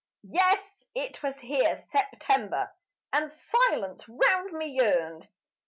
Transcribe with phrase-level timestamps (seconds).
[0.31, 2.71] Yes, it was here September
[3.13, 5.27] And silence round me yearned.